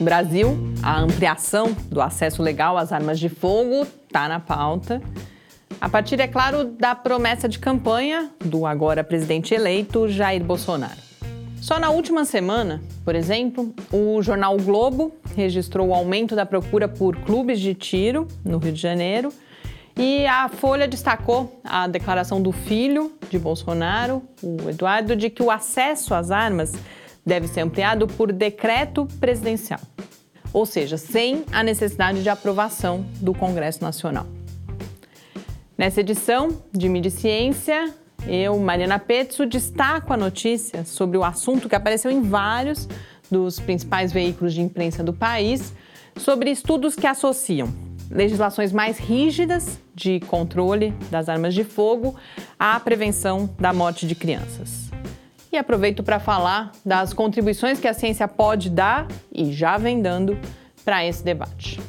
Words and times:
No 0.00 0.04
Brasil, 0.06 0.56
a 0.82 0.98
ampliação 0.98 1.76
do 1.90 2.00
acesso 2.00 2.42
legal 2.42 2.78
às 2.78 2.90
armas 2.90 3.20
de 3.20 3.28
fogo 3.28 3.86
está 4.06 4.26
na 4.26 4.40
pauta. 4.40 5.02
A 5.78 5.90
partir, 5.90 6.18
é 6.18 6.26
claro, 6.26 6.64
da 6.64 6.94
promessa 6.94 7.46
de 7.46 7.58
campanha 7.58 8.30
do 8.42 8.64
agora 8.64 9.04
presidente 9.04 9.52
eleito 9.52 10.08
Jair 10.08 10.42
Bolsonaro. 10.42 10.96
Só 11.60 11.78
na 11.78 11.90
última 11.90 12.24
semana, 12.24 12.80
por 13.04 13.14
exemplo, 13.14 13.74
o 13.92 14.22
jornal 14.22 14.56
o 14.56 14.62
Globo 14.62 15.14
registrou 15.36 15.88
o 15.88 15.94
aumento 15.94 16.34
da 16.34 16.46
procura 16.46 16.88
por 16.88 17.14
clubes 17.16 17.60
de 17.60 17.74
tiro 17.74 18.26
no 18.42 18.56
Rio 18.56 18.72
de 18.72 18.80
Janeiro 18.80 19.30
e 19.98 20.24
a 20.26 20.48
Folha 20.48 20.88
destacou 20.88 21.60
a 21.62 21.86
declaração 21.86 22.40
do 22.40 22.52
filho 22.52 23.12
de 23.28 23.38
Bolsonaro, 23.38 24.22
o 24.42 24.70
Eduardo, 24.70 25.14
de 25.14 25.28
que 25.28 25.42
o 25.42 25.50
acesso 25.50 26.14
às 26.14 26.30
armas 26.30 26.72
deve 27.24 27.48
ser 27.48 27.60
ampliado 27.60 28.06
por 28.06 28.32
decreto 28.32 29.06
presidencial, 29.20 29.80
ou 30.52 30.66
seja, 30.66 30.96
sem 30.96 31.44
a 31.52 31.62
necessidade 31.62 32.22
de 32.22 32.28
aprovação 32.28 33.04
do 33.20 33.34
Congresso 33.34 33.82
Nacional. 33.82 34.26
Nessa 35.76 36.00
edição 36.00 36.48
de 36.72 36.88
Mídia 36.88 37.10
Ciência, 37.10 37.94
eu, 38.26 38.58
Mariana 38.58 38.98
Petzo, 38.98 39.46
destaco 39.46 40.12
a 40.12 40.16
notícia 40.16 40.84
sobre 40.84 41.16
o 41.16 41.24
assunto 41.24 41.68
que 41.68 41.74
apareceu 41.74 42.10
em 42.10 42.20
vários 42.20 42.86
dos 43.30 43.58
principais 43.58 44.12
veículos 44.12 44.52
de 44.52 44.60
imprensa 44.60 45.02
do 45.02 45.12
país 45.12 45.72
sobre 46.16 46.50
estudos 46.50 46.94
que 46.94 47.06
associam 47.06 47.72
legislações 48.10 48.72
mais 48.72 48.98
rígidas 48.98 49.78
de 49.94 50.20
controle 50.20 50.92
das 51.10 51.28
armas 51.28 51.54
de 51.54 51.62
fogo 51.62 52.16
à 52.58 52.78
prevenção 52.80 53.48
da 53.58 53.72
morte 53.72 54.06
de 54.06 54.14
crianças. 54.14 54.89
E 55.52 55.56
aproveito 55.56 56.02
para 56.02 56.20
falar 56.20 56.70
das 56.84 57.12
contribuições 57.12 57.80
que 57.80 57.88
a 57.88 57.94
ciência 57.94 58.28
pode 58.28 58.70
dar 58.70 59.08
e 59.34 59.52
já 59.52 59.76
vem 59.76 60.00
dando 60.00 60.38
para 60.84 61.04
esse 61.04 61.24
debate. 61.24 61.80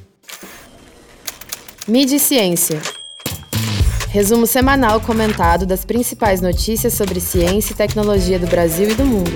Mídia 1.88 2.16
e 2.16 2.20
Ciência 2.20 2.80
Resumo 4.10 4.46
semanal 4.46 5.00
comentado 5.00 5.66
das 5.66 5.86
principais 5.86 6.42
notícias 6.42 6.94
sobre 6.94 7.22
ciência 7.22 7.74
e 7.74 7.76
tecnologia 7.78 8.38
do 8.38 8.46
Brasil 8.46 8.90
e 8.90 8.94
do 8.94 9.06
mundo. 9.06 9.32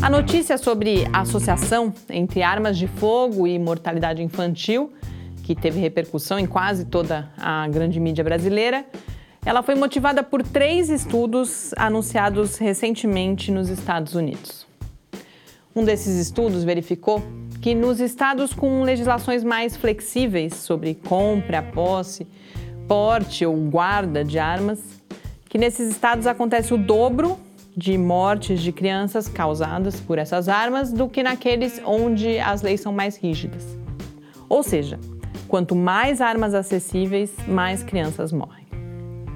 A 0.00 0.08
notícia 0.08 0.56
sobre 0.56 1.06
a 1.12 1.20
associação 1.20 1.92
entre 2.08 2.42
armas 2.42 2.78
de 2.78 2.86
fogo 2.86 3.46
e 3.46 3.58
mortalidade 3.58 4.22
infantil, 4.22 4.92
que 5.44 5.54
teve 5.54 5.78
repercussão 5.78 6.38
em 6.38 6.46
quase 6.46 6.86
toda 6.86 7.30
a 7.36 7.68
grande 7.68 8.00
mídia 8.00 8.24
brasileira, 8.24 8.86
ela 9.44 9.62
foi 9.62 9.74
motivada 9.74 10.22
por 10.22 10.42
três 10.42 10.88
estudos 10.88 11.74
anunciados 11.76 12.56
recentemente 12.56 13.52
nos 13.52 13.68
Estados 13.68 14.14
Unidos. 14.14 14.66
Um 15.76 15.84
desses 15.84 16.16
estudos 16.16 16.64
verificou 16.64 17.22
que 17.60 17.74
nos 17.74 18.00
estados 18.00 18.54
com 18.54 18.82
legislações 18.82 19.44
mais 19.44 19.76
flexíveis 19.76 20.54
sobre 20.54 20.94
compra, 20.94 21.62
posse, 21.62 22.26
porte 22.88 23.44
ou 23.44 23.54
guarda 23.54 24.24
de 24.24 24.38
armas, 24.38 24.80
que 25.46 25.58
nesses 25.58 25.90
estados 25.90 26.26
acontece 26.26 26.72
o 26.72 26.78
dobro 26.78 27.38
de 27.76 27.98
mortes 27.98 28.62
de 28.62 28.72
crianças 28.72 29.28
causadas 29.28 30.00
por 30.00 30.16
essas 30.16 30.48
armas 30.48 30.90
do 30.90 31.06
que 31.06 31.22
naqueles 31.22 31.82
onde 31.84 32.38
as 32.38 32.62
leis 32.62 32.80
são 32.80 32.94
mais 32.94 33.18
rígidas. 33.18 33.76
Ou 34.48 34.62
seja, 34.62 34.98
quanto 35.54 35.76
mais 35.76 36.20
armas 36.20 36.52
acessíveis, 36.52 37.30
mais 37.46 37.84
crianças 37.84 38.32
morrem. 38.32 38.66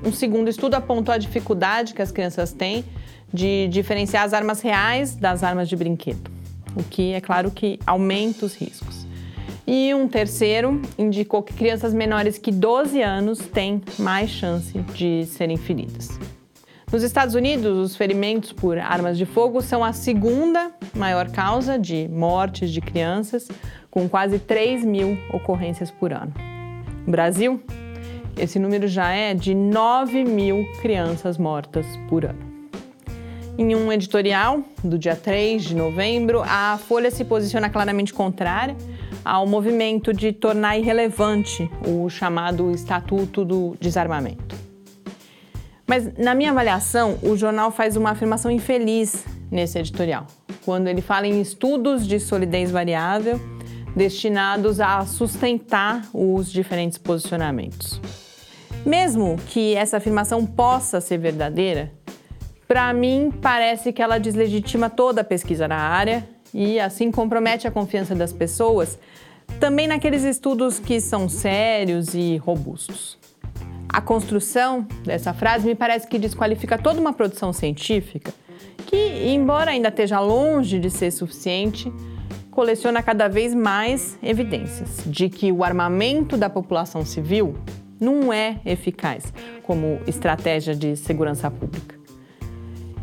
Um 0.05 0.11
segundo 0.11 0.49
estudo 0.49 0.75
apontou 0.75 1.15
a 1.15 1.17
dificuldade 1.17 1.95
que 1.95 2.03
as 2.03 2.11
crianças 2.11 2.53
têm 2.53 2.85
de 3.33 3.69
diferenciar 3.69 4.25
as 4.25 4.33
armas 4.33 4.61
reais 4.61 5.15
das 5.15 5.45
armas 5.45 5.69
de 5.69 5.77
brinquedo 5.77 6.29
o 6.75 6.83
que 6.83 7.13
é 7.13 7.21
claro 7.21 7.53
que 7.53 7.79
aumenta 7.87 8.45
os 8.45 8.57
riscos. 8.57 9.07
E 9.65 9.95
um 9.95 10.09
terceiro 10.09 10.83
indicou 10.99 11.41
que 11.41 11.55
crianças 11.55 11.95
menores 11.95 12.37
que 12.37 12.51
12 12.51 13.01
anos 13.01 13.39
têm 13.39 13.81
mais 13.97 14.29
chance 14.29 14.77
de 14.95 15.25
serem 15.25 15.57
feridas. 15.57 16.19
Nos 16.91 17.03
Estados 17.03 17.35
Unidos, 17.35 17.77
os 17.77 17.97
ferimentos 17.97 18.51
por 18.51 18.79
armas 18.79 19.19
de 19.19 19.27
fogo 19.27 19.61
são 19.61 19.85
a 19.85 19.93
segunda 19.93 20.73
maior 20.95 21.29
causa 21.31 21.79
de 21.79 22.09
mortes 22.09 22.71
de 22.71 22.81
crianças, 22.81 23.47
com 23.91 24.09
quase 24.09 24.39
3 24.39 24.87
mil 24.87 25.19
ocorrências 25.31 25.91
por 25.91 26.15
ano. 26.15 26.33
No 27.05 27.13
Brasil, 27.13 27.63
esse 28.39 28.59
número 28.59 28.89
já 28.89 29.13
é 29.13 29.35
de 29.35 29.55
9 29.55 30.25
mil 30.25 30.67
crianças 30.81 31.37
mortas 31.37 31.85
por 32.09 32.25
ano. 32.25 32.49
Em 33.59 33.75
um 33.75 33.93
editorial 33.93 34.63
do 34.83 34.99
dia 34.99 35.15
3 35.15 35.63
de 35.63 35.77
novembro, 35.77 36.43
a 36.43 36.79
Folha 36.79 37.11
se 37.11 37.23
posiciona 37.23 37.69
claramente 37.69 38.15
contrária 38.15 38.75
ao 39.23 39.47
movimento 39.47 40.15
de 40.15 40.33
tornar 40.33 40.79
irrelevante 40.79 41.71
o 41.87 42.09
chamado 42.09 42.71
Estatuto 42.71 43.45
do 43.45 43.77
Desarmamento. 43.79 44.68
Mas, 45.89 46.13
na 46.19 46.35
minha 46.35 46.51
avaliação, 46.51 47.19
o 47.23 47.35
jornal 47.35 47.71
faz 47.71 47.97
uma 47.97 48.11
afirmação 48.11 48.51
infeliz 48.51 49.25
nesse 49.51 49.79
editorial, 49.79 50.27
quando 50.63 50.87
ele 50.87 51.01
fala 51.01 51.27
em 51.27 51.41
estudos 51.41 52.07
de 52.07 52.21
solidez 52.21 52.71
variável 52.71 53.41
destinados 53.97 54.81
a 54.81 55.05
sustentar 55.07 56.07
os 56.13 56.53
diferentes 56.53 56.99
posicionamentos. 56.99 58.01
Mesmo 58.85 59.37
que 59.49 59.75
essa 59.75 59.97
afirmação 59.97 60.45
possa 60.45 61.01
ser 61.01 61.19
verdadeira, 61.19 61.91
para 62.69 62.93
mim, 62.93 63.33
parece 63.41 63.91
que 63.91 64.03
ela 64.03 64.19
deslegitima 64.19 64.91
toda 64.91 65.23
a 65.23 65.25
pesquisa 65.25 65.67
na 65.67 65.79
área 65.79 66.29
e 66.53 66.79
assim 66.79 67.11
compromete 67.11 67.67
a 67.67 67.71
confiança 67.71 68.15
das 68.15 68.33
pessoas 68.33 68.99
também 69.59 69.89
naqueles 69.89 70.23
estudos 70.23 70.79
que 70.79 71.01
são 71.01 71.29
sérios 71.29 72.15
e 72.15 72.37
robustos. 72.37 73.18
A 73.89 74.01
construção 74.01 74.87
dessa 75.05 75.33
frase 75.33 75.67
me 75.67 75.75
parece 75.75 76.07
que 76.07 76.19
desqualifica 76.19 76.77
toda 76.77 77.01
uma 77.01 77.13
produção 77.13 77.53
científica 77.53 78.33
que, 78.87 79.33
embora 79.33 79.71
ainda 79.71 79.89
esteja 79.89 80.21
longe 80.21 80.79
de 80.79 80.91
ser 80.91 81.11
suficiente, 81.11 81.93
coleciona 82.51 83.03
cada 83.03 83.29
vez 83.29 83.55
mais 83.55 84.19
evidências 84.23 85.03
de 85.07 85.29
que 85.29 85.53
o 85.53 85.63
armamento 85.65 86.37
da 86.37 86.51
população 86.51 87.05
civil 87.05 87.55
não 88.01 88.33
é 88.33 88.61
eficaz 88.65 89.33
como 89.63 90.01
estratégia 90.07 90.75
de 90.75 90.97
segurança 90.97 91.51
pública 91.51 91.99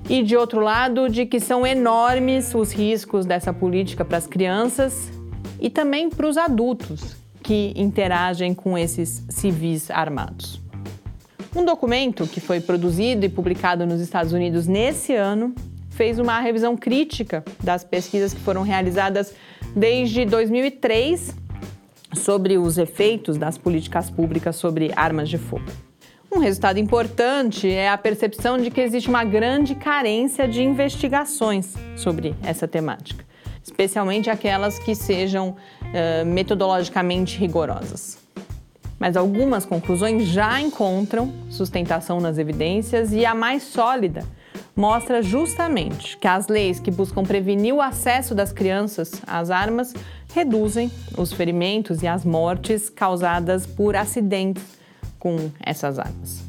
e, 0.09 0.21
de 0.21 0.35
outro 0.37 0.59
lado, 0.59 1.09
de 1.09 1.25
que 1.25 1.39
são 1.39 1.65
enormes 1.65 2.53
os 2.53 2.71
riscos 2.71 3.25
dessa 3.25 3.51
política 3.51 4.05
para 4.05 4.17
as 4.17 4.27
crianças 4.27 5.11
e 5.59 5.69
também 5.69 6.09
para 6.09 6.27
os 6.27 6.37
adultos 6.37 7.15
que 7.41 7.73
interagem 7.75 8.53
com 8.53 8.77
esses 8.77 9.23
civis 9.29 9.89
armados. 9.91 10.64
Um 11.55 11.63
documento 11.63 12.27
que 12.27 12.41
foi 12.41 12.59
produzido 12.59 13.25
e 13.25 13.29
publicado 13.29 13.85
nos 13.85 14.01
Estados 14.01 14.33
Unidos 14.33 14.67
nesse 14.67 15.15
ano 15.15 15.55
fez 15.89 16.19
uma 16.19 16.37
revisão 16.41 16.75
crítica 16.75 17.45
das 17.63 17.81
pesquisas 17.81 18.33
que 18.33 18.41
foram 18.41 18.61
realizadas 18.61 19.33
desde 19.73 20.25
2003 20.25 21.33
sobre 22.13 22.57
os 22.57 22.77
efeitos 22.77 23.37
das 23.37 23.57
políticas 23.57 24.09
públicas 24.09 24.57
sobre 24.57 24.91
armas 24.97 25.29
de 25.29 25.37
fogo. 25.37 25.63
Um 26.29 26.39
resultado 26.39 26.77
importante 26.77 27.71
é 27.71 27.87
a 27.89 27.97
percepção 27.97 28.57
de 28.57 28.69
que 28.69 28.81
existe 28.81 29.07
uma 29.07 29.23
grande 29.23 29.75
carência 29.75 30.49
de 30.49 30.61
investigações 30.61 31.73
sobre 31.95 32.35
essa 32.43 32.67
temática, 32.67 33.23
especialmente 33.63 34.29
aquelas 34.29 34.77
que 34.77 34.93
sejam 34.93 35.51
uh, 35.51 36.25
metodologicamente 36.25 37.37
rigorosas. 37.37 38.24
Mas 38.99 39.17
algumas 39.17 39.65
conclusões 39.65 40.27
já 40.27 40.59
encontram 40.61 41.33
sustentação 41.49 42.19
nas 42.19 42.37
evidências 42.37 43.11
e 43.11 43.25
a 43.25 43.35
mais 43.35 43.63
sólida 43.63 44.23
mostra 44.75 45.21
justamente 45.21 46.17
que 46.17 46.27
as 46.27 46.47
leis 46.47 46.79
que 46.79 46.91
buscam 46.91 47.23
prevenir 47.23 47.73
o 47.73 47.81
acesso 47.81 48.35
das 48.35 48.51
crianças 48.51 49.21
às 49.25 49.49
armas 49.49 49.93
reduzem 50.33 50.91
os 51.17 51.31
ferimentos 51.31 52.03
e 52.03 52.07
as 52.07 52.25
mortes 52.25 52.89
causadas 52.89 53.65
por 53.65 53.95
acidentes 53.95 54.63
com 55.17 55.49
essas 55.59 55.97
armas. 55.97 56.39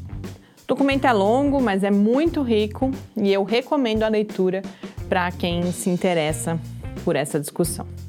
O 0.63 0.67
documento 0.67 1.05
é 1.05 1.13
longo, 1.13 1.61
mas 1.61 1.83
é 1.83 1.91
muito 1.91 2.41
rico 2.41 2.91
e 3.15 3.31
eu 3.31 3.43
recomendo 3.45 4.03
a 4.03 4.09
leitura 4.09 4.61
para 5.07 5.31
quem 5.31 5.71
se 5.71 5.89
interessa 5.89 6.59
por 7.05 7.15
essa 7.15 7.39
discussão. 7.39 8.06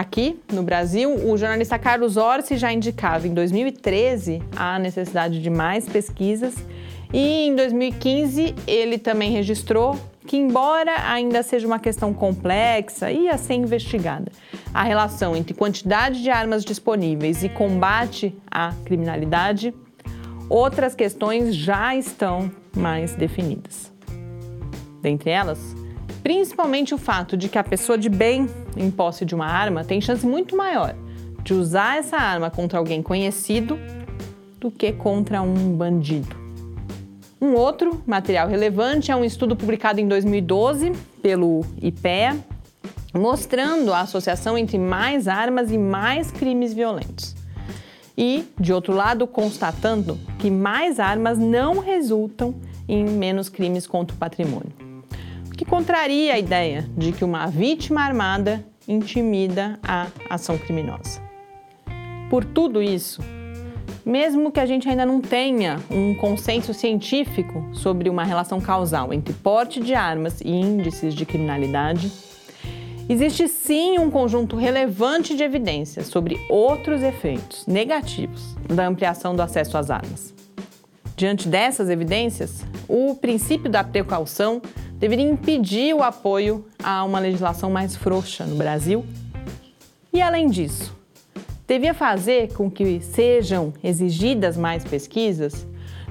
Aqui, 0.00 0.40
no 0.50 0.62
Brasil, 0.62 1.14
o 1.28 1.36
jornalista 1.36 1.78
Carlos 1.78 2.16
Orsi 2.16 2.56
já 2.56 2.72
indicava 2.72 3.28
em 3.28 3.34
2013 3.34 4.42
a 4.56 4.78
necessidade 4.78 5.42
de 5.42 5.50
mais 5.50 5.86
pesquisas 5.86 6.54
e 7.12 7.46
em 7.46 7.54
2015 7.54 8.54
ele 8.66 8.96
também 8.96 9.30
registrou 9.30 9.94
que, 10.26 10.38
embora 10.38 10.90
ainda 11.06 11.42
seja 11.42 11.66
uma 11.66 11.78
questão 11.78 12.14
complexa 12.14 13.12
e 13.12 13.28
a 13.28 13.36
ser 13.36 13.52
investigada, 13.52 14.32
a 14.72 14.82
relação 14.82 15.36
entre 15.36 15.52
quantidade 15.52 16.22
de 16.22 16.30
armas 16.30 16.64
disponíveis 16.64 17.44
e 17.44 17.50
combate 17.50 18.34
à 18.50 18.72
criminalidade, 18.86 19.74
outras 20.48 20.94
questões 20.94 21.54
já 21.54 21.94
estão 21.94 22.50
mais 22.74 23.14
definidas. 23.14 23.92
dentre 25.02 25.28
elas, 25.28 25.74
principalmente 26.30 26.94
o 26.94 26.98
fato 26.98 27.36
de 27.36 27.48
que 27.48 27.58
a 27.58 27.64
pessoa 27.64 27.98
de 27.98 28.08
bem 28.08 28.48
em 28.76 28.88
posse 28.88 29.24
de 29.24 29.34
uma 29.34 29.46
arma 29.46 29.82
tem 29.82 30.00
chance 30.00 30.24
muito 30.24 30.56
maior 30.56 30.94
de 31.42 31.52
usar 31.52 31.98
essa 31.98 32.18
arma 32.18 32.48
contra 32.48 32.78
alguém 32.78 33.02
conhecido 33.02 33.76
do 34.60 34.70
que 34.70 34.92
contra 34.92 35.42
um 35.42 35.72
bandido. 35.76 36.36
Um 37.40 37.54
outro 37.54 38.00
material 38.06 38.46
relevante 38.46 39.10
é 39.10 39.16
um 39.16 39.24
estudo 39.24 39.56
publicado 39.56 40.00
em 40.00 40.06
2012 40.06 40.92
pelo 41.20 41.64
IPEA, 41.82 42.38
mostrando 43.12 43.92
a 43.92 44.02
associação 44.02 44.56
entre 44.56 44.78
mais 44.78 45.26
armas 45.26 45.72
e 45.72 45.78
mais 45.78 46.30
crimes 46.30 46.72
violentos. 46.72 47.34
E, 48.16 48.44
de 48.56 48.72
outro 48.72 48.94
lado, 48.94 49.26
constatando 49.26 50.16
que 50.38 50.48
mais 50.48 51.00
armas 51.00 51.38
não 51.38 51.80
resultam 51.80 52.54
em 52.88 53.04
menos 53.04 53.48
crimes 53.48 53.84
contra 53.84 54.14
o 54.14 54.18
patrimônio. 54.18 54.79
Que 55.60 55.64
contraria 55.66 56.32
a 56.32 56.38
ideia 56.38 56.88
de 56.96 57.12
que 57.12 57.22
uma 57.22 57.46
vítima 57.46 58.00
armada 58.00 58.64
intimida 58.88 59.78
a 59.86 60.06
ação 60.30 60.56
criminosa. 60.56 61.20
Por 62.30 62.46
tudo 62.46 62.80
isso, 62.80 63.20
mesmo 64.02 64.50
que 64.50 64.58
a 64.58 64.64
gente 64.64 64.88
ainda 64.88 65.04
não 65.04 65.20
tenha 65.20 65.78
um 65.90 66.14
consenso 66.14 66.72
científico 66.72 67.62
sobre 67.74 68.08
uma 68.08 68.24
relação 68.24 68.58
causal 68.58 69.12
entre 69.12 69.34
porte 69.34 69.80
de 69.80 69.92
armas 69.92 70.40
e 70.40 70.48
índices 70.48 71.14
de 71.14 71.26
criminalidade, 71.26 72.10
existe 73.06 73.46
sim 73.46 73.98
um 73.98 74.10
conjunto 74.10 74.56
relevante 74.56 75.36
de 75.36 75.42
evidências 75.42 76.06
sobre 76.06 76.40
outros 76.48 77.02
efeitos 77.02 77.66
negativos 77.66 78.56
da 78.66 78.86
ampliação 78.88 79.36
do 79.36 79.42
acesso 79.42 79.76
às 79.76 79.90
armas. 79.90 80.32
Diante 81.18 81.48
dessas 81.48 81.90
evidências, 81.90 82.64
o 82.88 83.14
princípio 83.14 83.70
da 83.70 83.84
precaução 83.84 84.62
deveria 85.00 85.24
impedir 85.24 85.94
o 85.94 86.02
apoio 86.02 86.66
a 86.84 87.02
uma 87.02 87.18
legislação 87.18 87.70
mais 87.70 87.96
frouxa 87.96 88.44
no 88.44 88.54
Brasil. 88.54 89.04
E 90.12 90.20
além 90.20 90.48
disso, 90.48 90.94
devia 91.66 91.94
fazer 91.94 92.52
com 92.52 92.70
que 92.70 93.00
sejam 93.00 93.72
exigidas 93.82 94.58
mais 94.58 94.84
pesquisas, 94.84 95.66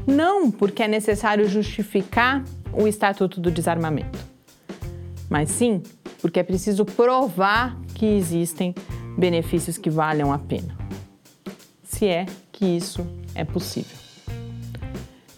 não 0.07 0.49
porque 0.49 0.81
é 0.81 0.87
necessário 0.87 1.47
justificar 1.47 2.43
o 2.73 2.87
Estatuto 2.87 3.39
do 3.39 3.51
Desarmamento, 3.51 4.17
mas 5.29 5.49
sim 5.49 5.83
porque 6.19 6.39
é 6.39 6.43
preciso 6.43 6.83
provar 6.83 7.77
que 7.93 8.05
existem 8.05 8.73
benefícios 9.17 9.77
que 9.77 9.89
valham 9.89 10.33
a 10.33 10.39
pena. 10.39 10.75
Se 11.83 12.07
é 12.07 12.25
que 12.51 12.65
isso 12.65 13.05
é 13.35 13.45
possível. 13.45 13.97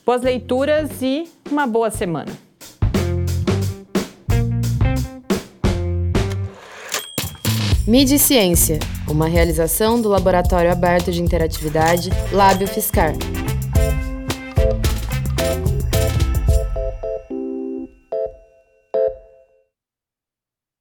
Boas 0.06 0.22
leituras 0.22 1.02
e 1.02 1.28
uma 1.52 1.68
boa 1.68 1.92
semana! 1.92 2.51
Mídia 7.88 8.16
e 8.16 8.20
Ciência, 8.20 8.78
uma 9.10 9.28
realização 9.28 10.00
do 10.00 10.08
Laboratório 10.08 10.72
Aberto 10.72 11.12
de 11.12 11.22
Interatividade 11.22 12.12
Lábio 12.32 12.68
Fiscar. 12.68 13.14